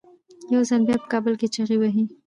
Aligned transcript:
یو 0.53 0.61
ځل 0.69 0.81
بیا 0.87 0.97
په 1.01 1.07
کابل 1.13 1.33
کې 1.39 1.47
چیغې 1.53 1.77
وهي. 1.79 2.03